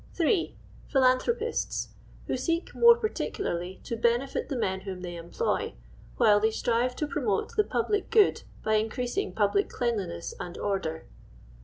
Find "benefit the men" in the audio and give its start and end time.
3.95-4.79